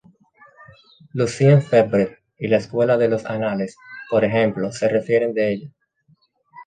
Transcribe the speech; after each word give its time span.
Lucien 1.13 1.61
Febvre 1.61 2.23
y 2.39 2.47
la 2.47 2.57
Escuela 2.57 2.97
de 2.97 3.07
los 3.07 3.25
Annales 3.27 3.77
por 4.09 4.23
ejemplo 4.25 4.71
se 4.71 4.89
refieren 4.89 5.31
de 5.35 5.51
ella. 5.51 5.69